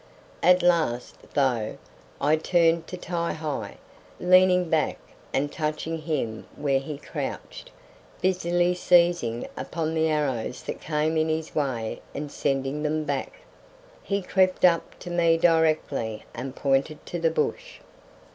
At 0.41 0.63
last, 0.63 1.17
though, 1.35 1.77
I 2.19 2.35
turned 2.35 2.87
to 2.87 2.97
Ti 2.97 3.33
hi, 3.37 3.77
leaning 4.19 4.67
back 4.67 4.97
and 5.31 5.51
touching 5.51 5.99
him 5.99 6.47
where 6.55 6.79
he 6.79 6.97
crouched, 6.97 7.69
busily 8.19 8.73
seizing 8.73 9.47
upon 9.55 9.93
the 9.93 10.09
arrows 10.09 10.63
that 10.63 10.81
came 10.81 11.17
in 11.17 11.29
his 11.29 11.53
way 11.53 12.01
and 12.15 12.31
sending 12.31 12.81
them 12.81 13.03
back. 13.03 13.41
He 14.01 14.23
crept 14.23 14.65
up 14.65 14.97
to 15.01 15.11
me 15.11 15.37
directly 15.37 16.25
and 16.33 16.53
I 16.55 16.59
pointed 16.59 17.05
to 17.05 17.19
the 17.19 17.29
bush. 17.29 17.81